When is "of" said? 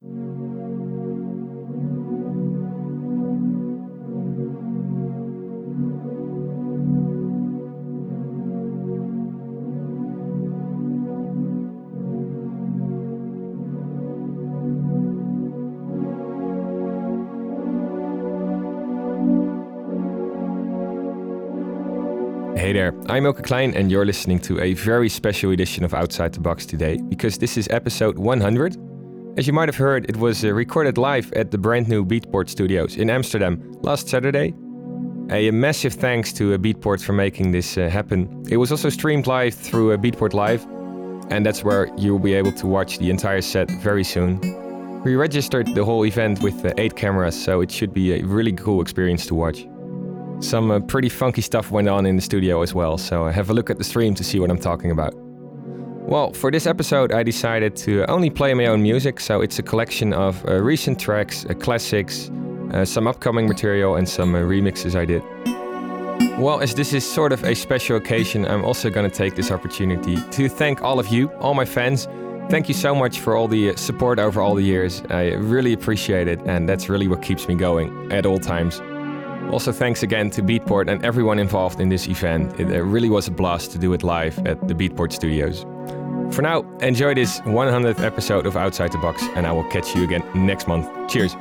25.84-25.92, 60.14-60.42, 67.32-67.44, 70.98-71.08, 88.46-88.56